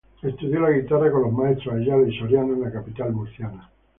Estudió 0.23 0.59
la 0.61 0.71
guitarra 0.71 1.11
con 1.11 1.21
los 1.21 1.31
maestros 1.31 1.75
Ayala 1.75 2.07
y 2.09 2.17
Soriano 2.17 2.55
en 2.55 2.61
la 2.61 2.71
capital 2.71 3.11
murciana. 3.13 3.69